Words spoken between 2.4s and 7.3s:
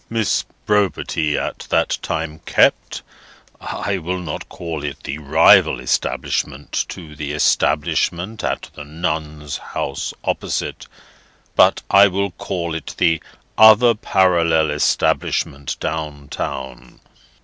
kept, I will not call it the rival establishment to